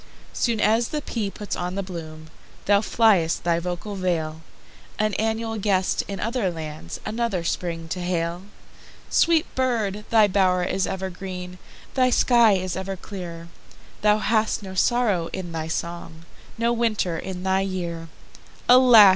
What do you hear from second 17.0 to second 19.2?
in thy year! Alas!